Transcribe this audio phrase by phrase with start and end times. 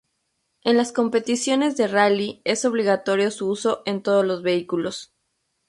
[0.63, 5.13] En las competiciones de rally es obligatorio su uso en todos los vehículos.